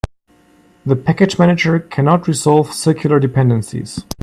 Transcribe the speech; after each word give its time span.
The 0.83 0.95
package 0.95 1.37
manager 1.37 1.77
cannot 1.79 2.27
resolve 2.27 2.73
circular 2.73 3.19
dependencies. 3.19 4.03